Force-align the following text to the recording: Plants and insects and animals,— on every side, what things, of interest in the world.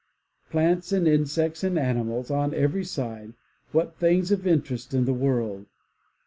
Plants 0.49 0.91
and 0.91 1.07
insects 1.07 1.63
and 1.63 1.77
animals,— 1.77 2.31
on 2.31 2.55
every 2.55 2.83
side, 2.83 3.33
what 3.71 3.97
things, 3.97 4.31
of 4.31 4.47
interest 4.47 4.95
in 4.95 5.05
the 5.05 5.13
world. 5.13 5.67